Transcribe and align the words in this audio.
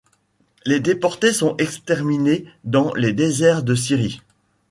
Les 0.65 0.79
déportés 0.79 1.31
sont 1.31 1.55
exterminés 1.57 2.45
dans 2.63 2.91
les 2.95 3.13
déserts 3.13 3.61
de 3.61 3.75
Syrie. 3.75 4.23